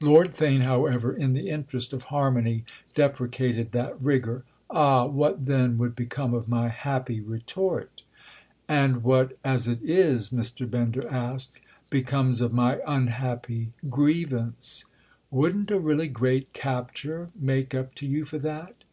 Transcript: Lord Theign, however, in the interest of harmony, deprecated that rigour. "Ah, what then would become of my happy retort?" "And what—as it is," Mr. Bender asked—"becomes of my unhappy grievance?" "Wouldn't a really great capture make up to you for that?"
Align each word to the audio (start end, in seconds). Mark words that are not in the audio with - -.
Lord 0.00 0.30
Theign, 0.30 0.62
however, 0.62 1.12
in 1.14 1.34
the 1.34 1.50
interest 1.50 1.92
of 1.92 2.04
harmony, 2.04 2.64
deprecated 2.94 3.72
that 3.72 4.00
rigour. 4.00 4.44
"Ah, 4.70 5.04
what 5.04 5.44
then 5.44 5.76
would 5.76 5.94
become 5.94 6.32
of 6.32 6.48
my 6.48 6.68
happy 6.68 7.20
retort?" 7.20 8.02
"And 8.70 9.02
what—as 9.02 9.68
it 9.68 9.82
is," 9.82 10.30
Mr. 10.30 10.64
Bender 10.70 11.06
asked—"becomes 11.06 12.40
of 12.40 12.54
my 12.54 12.80
unhappy 12.86 13.74
grievance?" 13.90 14.86
"Wouldn't 15.30 15.70
a 15.70 15.78
really 15.78 16.08
great 16.08 16.54
capture 16.54 17.28
make 17.38 17.74
up 17.74 17.94
to 17.96 18.06
you 18.06 18.24
for 18.24 18.38
that?" 18.38 18.84